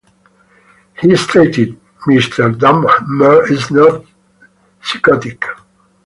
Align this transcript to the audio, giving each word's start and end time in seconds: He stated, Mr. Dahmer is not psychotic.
He 0.99 1.15
stated, 1.15 1.79
Mr. 2.07 2.51
Dahmer 2.55 3.51
is 3.51 3.69
not 3.69 4.03
psychotic. 4.81 5.45